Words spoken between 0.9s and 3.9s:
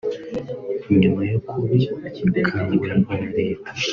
nyuma yo kubikangurirwa na leta